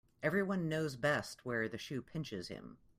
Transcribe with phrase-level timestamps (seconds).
[0.23, 2.79] Every one knows best where the shoe pinches him.